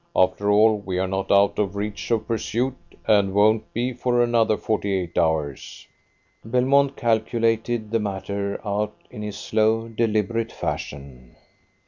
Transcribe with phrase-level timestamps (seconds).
[0.15, 2.73] After all, we are not out of reach of pursuit,
[3.07, 5.87] and won't be for another forty eight hours."
[6.43, 11.35] Belmont calculated the matter out in his slow, deliberate fashion.